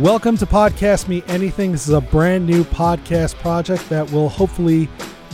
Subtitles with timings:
[0.00, 1.72] Welcome to Podcast Me Anything.
[1.72, 4.90] This is a brand new podcast project that will hopefully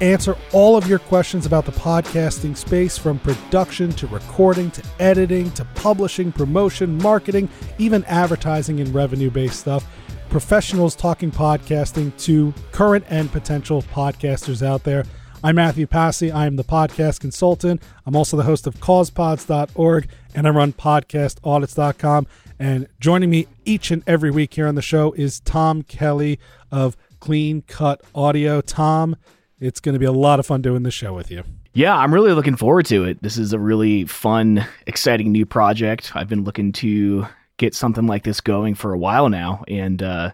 [0.00, 5.50] answer all of your questions about the podcasting space from production to recording to editing
[5.52, 7.48] to publishing, promotion, marketing,
[7.78, 9.84] even advertising and revenue based stuff.
[10.28, 15.04] Professionals talking podcasting to current and potential podcasters out there.
[15.42, 16.30] I'm Matthew Passy.
[16.30, 17.82] I am the podcast consultant.
[18.06, 22.28] I'm also the host of causepods.org and I run podcastaudits.com.
[22.58, 26.38] And joining me each and every week here on the show is Tom Kelly
[26.70, 28.60] of Clean Cut Audio.
[28.60, 29.16] Tom,
[29.58, 31.42] it's going to be a lot of fun doing this show with you.
[31.72, 33.20] Yeah, I'm really looking forward to it.
[33.22, 36.12] This is a really fun, exciting new project.
[36.14, 40.30] I've been looking to get something like this going for a while now, and uh,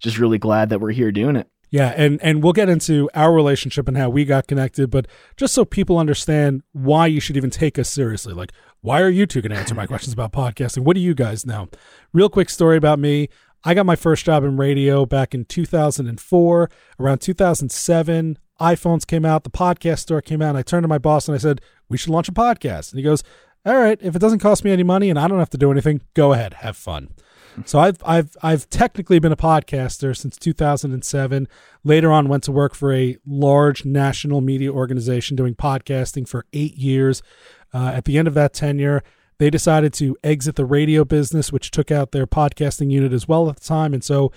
[0.00, 1.48] just really glad that we're here doing it.
[1.72, 5.08] Yeah, and and we'll get into our relationship and how we got connected, but
[5.38, 8.34] just so people understand why you should even take us seriously.
[8.34, 10.84] Like, why are you two going to answer my questions about podcasting?
[10.84, 11.70] What do you guys know?
[12.12, 13.30] Real quick story about me.
[13.64, 16.70] I got my first job in radio back in 2004.
[17.00, 20.98] Around 2007, iPhones came out, the podcast store came out, and I turned to my
[20.98, 23.22] boss and I said, "We should launch a podcast." And he goes,
[23.64, 25.72] "All right, if it doesn't cost me any money and I don't have to do
[25.72, 27.08] anything, go ahead, have fun."
[27.64, 31.48] So I've I've I've technically been a podcaster since 2007.
[31.84, 36.76] Later on, went to work for a large national media organization doing podcasting for eight
[36.76, 37.22] years.
[37.74, 39.02] Uh, at the end of that tenure,
[39.38, 43.48] they decided to exit the radio business, which took out their podcasting unit as well
[43.48, 43.94] at the time.
[43.94, 44.28] And so,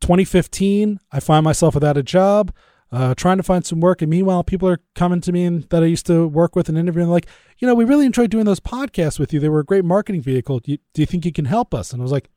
[0.00, 2.52] 2015, I find myself without a job.
[2.94, 4.02] Uh, trying to find some work.
[4.02, 6.78] And meanwhile, people are coming to me and that I used to work with and
[6.78, 7.26] interviewing, like,
[7.58, 9.40] you know, we really enjoyed doing those podcasts with you.
[9.40, 10.60] They were a great marketing vehicle.
[10.60, 11.92] Do you, do you think you can help us?
[11.92, 12.30] And I was like,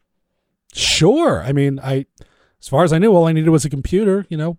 [0.74, 1.44] sure.
[1.44, 2.08] I mean, I,
[2.60, 4.58] as far as I knew, all I needed was a computer, you know,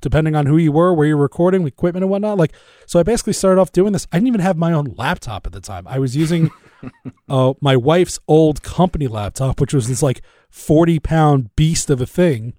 [0.00, 2.38] depending on who you were, where you're recording, equipment and whatnot.
[2.38, 2.54] Like,
[2.86, 4.06] so I basically started off doing this.
[4.12, 5.86] I didn't even have my own laptop at the time.
[5.86, 6.50] I was using
[7.28, 12.06] uh, my wife's old company laptop, which was this like 40 pound beast of a
[12.06, 12.54] thing.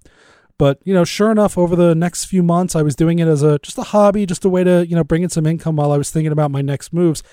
[0.58, 3.44] But you know, sure enough, over the next few months, I was doing it as
[3.44, 5.92] a just a hobby, just a way to you know bring in some income while
[5.92, 7.24] I was thinking about my next moves.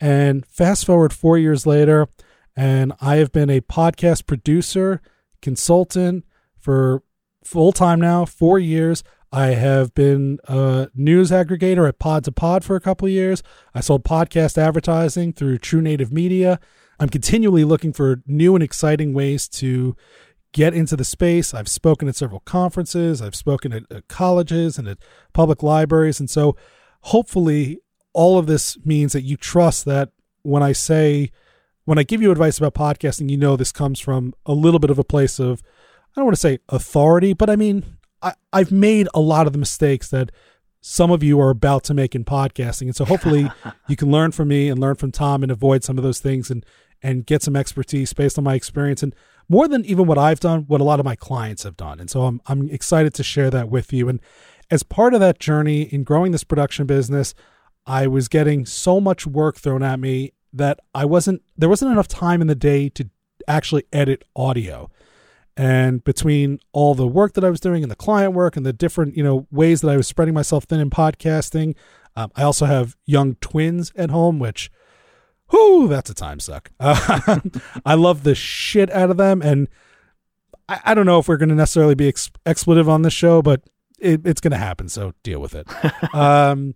[0.00, 2.08] And fast forward four years later,
[2.56, 5.00] and I have been a podcast producer,
[5.40, 6.24] consultant
[6.58, 7.02] for
[7.44, 9.04] full time now, four years.
[9.34, 13.42] I have been a news aggregator at Pod to Pod for a couple of years.
[13.74, 16.60] I sold podcast advertising through True Native Media.
[17.00, 19.96] I'm continually looking for new and exciting ways to
[20.52, 21.54] get into the space.
[21.54, 24.98] I've spoken at several conferences, I've spoken at, at, colleges and at
[25.32, 26.20] public libraries.
[26.20, 26.56] And so
[27.02, 27.80] hopefully,
[28.12, 30.10] all of this means that you trust that
[30.42, 31.30] when I say,
[31.84, 34.90] when I give you advice about podcasting, you know this comes from a little bit
[34.90, 35.62] of a place of,
[36.14, 39.52] I don't want to say authority, but I mean, I, I've made a lot of
[39.52, 40.30] the mistakes that
[40.82, 42.82] some of you are about to make in podcasting.
[42.82, 43.50] And so hopefully
[43.88, 46.50] you can learn from me and learn from Tom and avoid some of those things
[46.50, 46.66] and
[47.02, 49.14] and get some expertise based on my experience and
[49.52, 52.00] more than even what I've done, what a lot of my clients have done.
[52.00, 54.08] And so I'm I'm excited to share that with you.
[54.08, 54.18] And
[54.70, 57.34] as part of that journey in growing this production business,
[57.86, 62.08] I was getting so much work thrown at me that I wasn't there wasn't enough
[62.08, 63.10] time in the day to
[63.46, 64.90] actually edit audio.
[65.54, 68.72] And between all the work that I was doing and the client work and the
[68.72, 71.76] different, you know, ways that I was spreading myself thin in podcasting,
[72.16, 74.70] um, I also have young twins at home, which
[75.52, 76.70] whoo, that's a time suck.
[76.80, 77.40] Uh,
[77.86, 79.68] I love the shit out of them, and
[80.68, 83.42] I, I don't know if we're going to necessarily be ex- expletive on this show,
[83.42, 83.62] but
[83.98, 84.88] it, it's going to happen.
[84.88, 85.66] So deal with it.
[86.14, 86.74] um,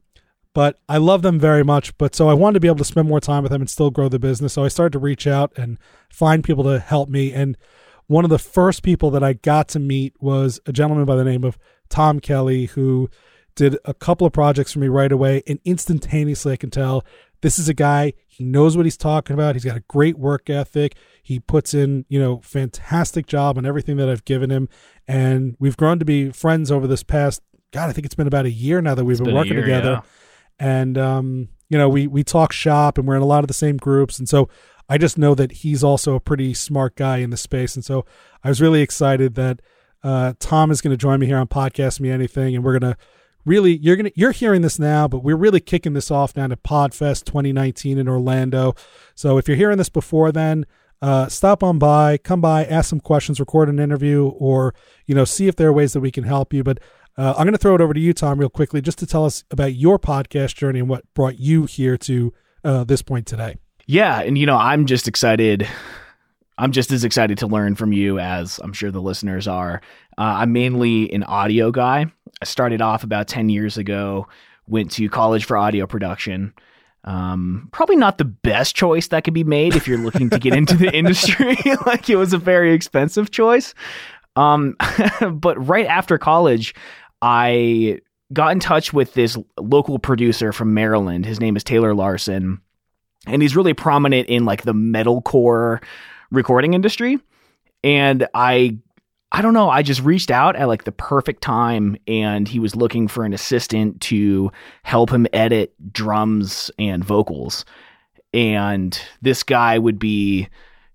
[0.54, 1.96] but I love them very much.
[1.98, 3.90] But so I wanted to be able to spend more time with them and still
[3.90, 4.54] grow the business.
[4.54, 5.78] So I started to reach out and
[6.08, 7.32] find people to help me.
[7.32, 7.58] And
[8.06, 11.24] one of the first people that I got to meet was a gentleman by the
[11.24, 13.10] name of Tom Kelly, who
[13.54, 15.42] did a couple of projects for me right away.
[15.46, 17.04] And instantaneously, I can tell
[17.42, 19.54] this is a guy, he knows what he's talking about.
[19.54, 20.94] He's got a great work ethic.
[21.22, 24.68] He puts in, you know, fantastic job on everything that I've given him.
[25.08, 27.40] And we've grown to be friends over this past,
[27.72, 29.62] God, I think it's been about a year now that we've been, been, working year,
[29.62, 30.02] together.
[30.02, 30.02] Yeah.
[30.58, 33.54] And, um, you know, we, we talk shop and we're in a lot of the
[33.54, 34.18] same groups.
[34.18, 34.50] And so
[34.86, 37.74] I just know that he's also a pretty smart guy in the space.
[37.74, 38.04] And so
[38.44, 39.62] I was really excited that
[40.04, 42.54] uh, Tom is going to join me here on Podcast Me Anything.
[42.54, 42.98] And we're going to
[43.46, 46.62] really you're gonna you're hearing this now, but we're really kicking this off down at
[46.62, 48.74] Podfest 2019 in Orlando.
[49.14, 50.66] So if you're hearing this before then,
[51.00, 54.74] uh, stop on by, come by, ask some questions, record an interview, or
[55.06, 56.62] you know see if there are ways that we can help you.
[56.62, 56.80] But
[57.16, 59.44] uh, I'm to throw it over to you, Tom, real quickly, just to tell us
[59.50, 62.34] about your podcast journey and what brought you here to
[62.64, 63.56] uh, this point today.
[63.86, 65.68] Yeah, and you know I'm just excited.
[66.58, 69.82] I'm just as excited to learn from you as I'm sure the listeners are.
[70.16, 72.06] Uh, I'm mainly an audio guy.
[72.40, 74.26] I started off about 10 years ago,
[74.66, 76.54] went to college for audio production,
[77.04, 80.54] Um, probably not the best choice that could be made if you're looking to get
[80.54, 81.56] into the industry.
[81.86, 83.74] like it was a very expensive choice.
[84.34, 84.76] Um,
[85.32, 86.74] but right after college,
[87.22, 88.00] I
[88.32, 91.24] got in touch with this local producer from Maryland.
[91.26, 92.60] His name is Taylor Larson,
[93.26, 95.82] and he's really prominent in like the metalcore
[96.30, 97.18] recording industry.
[97.82, 98.78] And I
[99.32, 102.76] I don't know, I just reached out at like the perfect time and he was
[102.76, 104.52] looking for an assistant to
[104.84, 107.64] help him edit drums and vocals.
[108.32, 110.48] And this guy would be,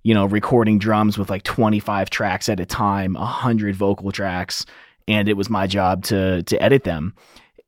[0.03, 4.65] you know, recording drums with like 25 tracks at a time, 100 vocal tracks,
[5.07, 7.13] and it was my job to to edit them.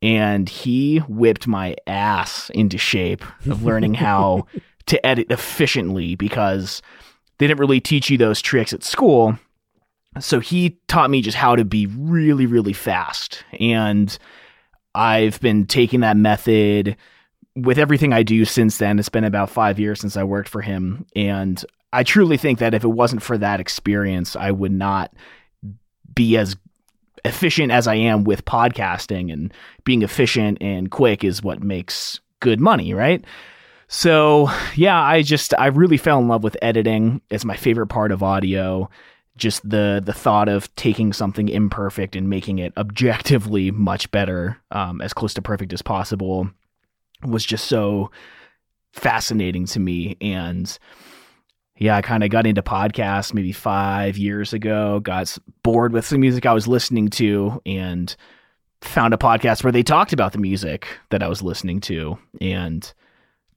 [0.01, 4.47] And he whipped my ass into shape of learning how
[4.87, 6.81] to edit efficiently because
[7.37, 9.37] they didn't really teach you those tricks at school
[10.19, 13.43] so he taught me just how to be really, really fast.
[13.59, 14.15] And
[14.93, 16.95] I've been taking that method
[17.55, 18.99] with everything I do since then.
[18.99, 21.05] It's been about five years since I worked for him.
[21.15, 25.13] And I truly think that if it wasn't for that experience, I would not
[26.13, 26.55] be as
[27.25, 29.31] efficient as I am with podcasting.
[29.33, 29.53] And
[29.83, 33.23] being efficient and quick is what makes good money, right?
[33.87, 37.21] So, yeah, I just, I really fell in love with editing.
[37.29, 38.89] It's my favorite part of audio
[39.35, 45.01] just the the thought of taking something imperfect and making it objectively much better, um,
[45.01, 46.49] as close to perfect as possible,
[47.23, 48.11] was just so
[48.91, 50.17] fascinating to me.
[50.21, 50.77] And
[51.77, 54.99] yeah, I kind of got into podcasts maybe five years ago.
[54.99, 58.15] Got bored with some music I was listening to, and
[58.81, 62.93] found a podcast where they talked about the music that I was listening to, and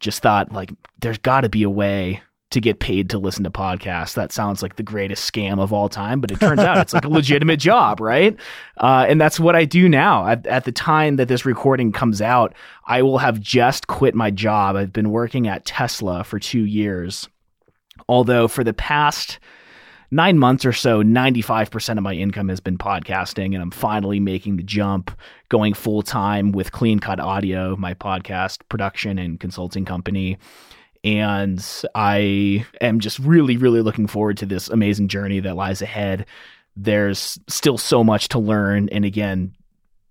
[0.01, 3.51] just thought like, there's got to be a way to get paid to listen to
[3.51, 4.15] podcasts.
[4.15, 7.05] That sounds like the greatest scam of all time, but it turns out it's like
[7.05, 8.37] a legitimate job, right?
[8.79, 10.27] Uh, and that's what I do now.
[10.27, 12.55] At, at, the time that this recording comes out,
[12.87, 14.77] I will have just quit my job.
[14.77, 17.29] I've been working at Tesla for two years.
[18.09, 19.41] Although for the past
[20.11, 24.57] nine months or so, 95% of my income has been podcasting, and I'm finally making
[24.57, 25.11] the jump
[25.49, 30.39] going full time with Clean Cut Audio, my podcast production and consulting company
[31.07, 31.65] and
[31.95, 36.27] I am just really, really looking forward to this amazing journey that lies ahead.
[36.75, 39.55] There's still so much to learn, and again,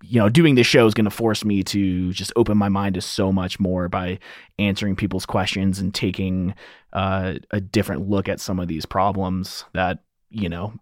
[0.02, 2.94] you know, doing this show is going to force me to just open my mind
[2.94, 4.18] to so much more by
[4.58, 6.54] answering people's questions and taking
[6.92, 10.00] uh, a different look at some of these problems that
[10.30, 10.72] you know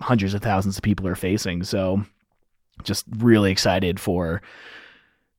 [0.00, 1.62] hundreds of thousands of people are facing.
[1.62, 2.04] So,
[2.82, 4.42] just really excited for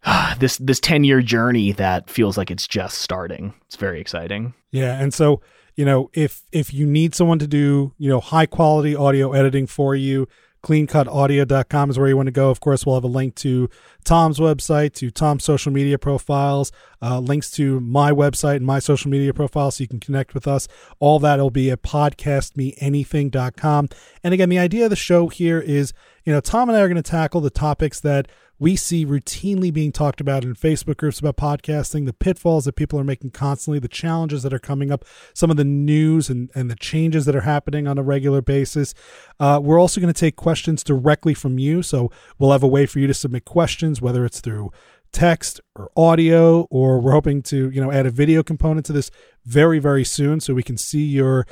[0.39, 3.53] this this 10 year journey that feels like it's just starting.
[3.67, 4.53] It's very exciting.
[4.71, 5.41] Yeah, and so
[5.75, 9.67] you know if if you need someone to do you know high quality audio editing
[9.67, 10.27] for you
[10.65, 12.49] cleancutaudio.com is where you want to go.
[12.49, 13.69] Of course we'll have a link to
[14.03, 16.71] tom's website to tom's social media profiles
[17.03, 20.47] uh, links to my website and my social media profile so you can connect with
[20.47, 20.67] us.
[20.99, 23.89] All that will be at podcastmeanything.com
[24.23, 25.93] and again the idea of the show here is
[26.25, 28.27] you know tom and i are going to tackle the topics that
[28.57, 32.99] we see routinely being talked about in Facebook groups about podcasting, the pitfalls that people
[32.99, 36.71] are making constantly, the challenges that are coming up, some of the news and, and
[36.71, 38.93] the changes that are happening on a regular basis.
[39.39, 41.83] Uh, we're also going to take questions directly from you.
[41.83, 44.71] So we'll have a way for you to submit questions, whether it's through
[45.11, 49.11] text or audio, or we're hoping to, you know, add a video component to this
[49.45, 51.45] very, very soon so we can see your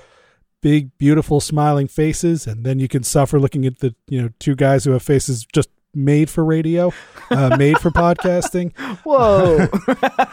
[0.63, 4.55] big, beautiful, smiling faces, and then you can suffer looking at the you know two
[4.55, 6.91] guys who have faces just made for radio,
[7.29, 8.75] uh, made for podcasting.
[9.03, 9.59] Whoa!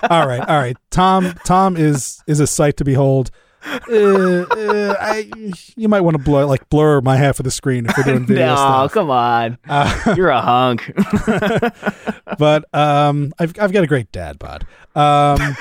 [0.08, 0.76] all right, all right.
[0.90, 3.30] Tom, Tom is is a sight to behold.
[3.62, 5.30] Uh, uh, I,
[5.76, 8.24] you might want to blur like blur my half of the screen if we're doing
[8.26, 8.92] video no, stuff.
[8.92, 10.90] come on, uh, you're a hunk.
[12.38, 14.66] but um, I've I've got a great dad bod.
[14.94, 15.56] Um,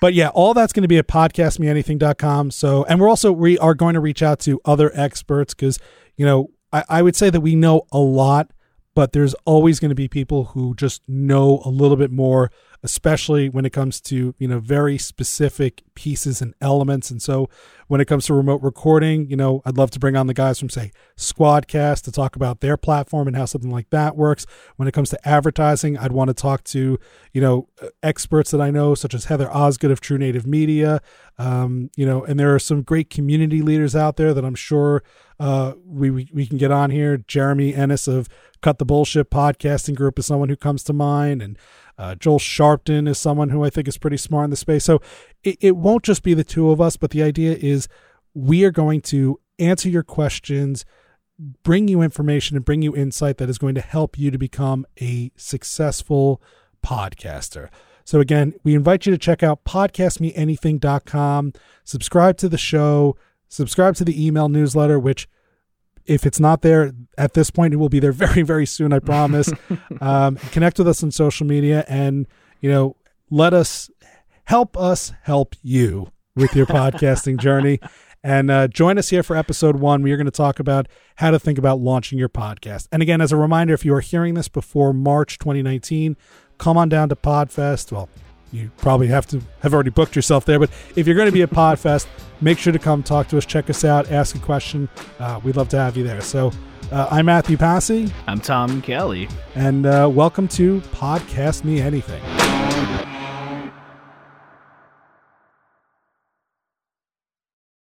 [0.00, 2.50] but yeah, all that's going to be at podcastmeanything.com.
[2.50, 5.78] So, and we're also we are going to reach out to other experts because
[6.16, 8.52] you know I, I would say that we know a lot
[8.98, 12.50] but there's always going to be people who just know a little bit more
[12.82, 17.10] especially when it comes to you know very specific pieces and elements.
[17.10, 17.48] And so
[17.88, 20.58] when it comes to remote recording you know i'd love to bring on the guys
[20.58, 24.46] from say squadcast to talk about their platform and how something like that works.
[24.76, 26.98] When it comes to advertising i'd want to talk to
[27.32, 27.68] you know
[28.02, 31.00] experts that i know such as heather osgood of true native media.
[31.38, 35.02] Um, you know and there are some great community leaders out there that i'm sure
[35.40, 37.16] uh, we, we, we can get on here.
[37.16, 38.28] Jeremy Enns of
[38.60, 41.56] Cut the Bullshit podcasting group is someone who comes to mind, and
[41.98, 44.84] uh, Joel Sharpton is someone who I think is pretty smart in the space.
[44.84, 45.02] So
[45.42, 47.88] it, it won't just be the two of us, but the idea is
[48.34, 50.84] we are going to answer your questions,
[51.64, 54.86] bring you information, and bring you insight that is going to help you to become
[55.00, 56.40] a successful
[56.86, 57.68] podcaster.
[58.04, 61.52] So again, we invite you to check out podcastmeanything.com,
[61.84, 63.16] subscribe to the show,
[63.48, 65.28] subscribe to the email newsletter, which
[66.08, 68.98] if it's not there at this point, it will be there very, very soon, I
[68.98, 69.52] promise.
[70.00, 72.26] um, connect with us on social media and,
[72.60, 72.96] you know,
[73.30, 73.90] let us
[74.44, 77.78] help us help you with your podcasting journey.
[78.24, 80.02] And uh, join us here for episode one.
[80.02, 82.88] We are going to talk about how to think about launching your podcast.
[82.90, 86.16] And again, as a reminder, if you are hearing this before March 2019,
[86.56, 87.92] come on down to Podfest.
[87.92, 88.08] Well,
[88.52, 91.42] you probably have to have already booked yourself there, but if you're going to be
[91.42, 92.06] at Podfest,
[92.40, 94.88] make sure to come talk to us, check us out, ask a question.
[95.18, 96.20] Uh, we'd love to have you there.
[96.20, 96.52] So
[96.90, 98.10] uh, I'm Matthew Passy.
[98.26, 99.28] I'm Tom Kelly.
[99.54, 102.22] And uh, welcome to Podcast Me Anything.